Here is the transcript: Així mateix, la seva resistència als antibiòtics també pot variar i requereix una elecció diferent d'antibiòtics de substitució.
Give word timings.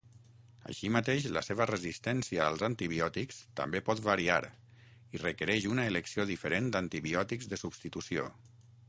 Així 0.69 0.87
mateix, 0.93 1.25
la 1.33 1.41
seva 1.47 1.65
resistència 1.71 2.47
als 2.53 2.63
antibiòtics 2.67 3.41
també 3.61 3.81
pot 3.91 4.01
variar 4.07 4.39
i 5.19 5.23
requereix 5.25 5.69
una 5.75 5.87
elecció 5.93 6.27
diferent 6.33 6.73
d'antibiòtics 6.77 7.53
de 7.53 7.61
substitució. 7.67 8.27